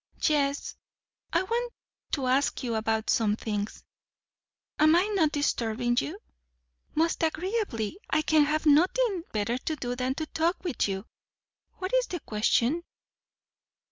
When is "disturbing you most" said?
5.31-7.21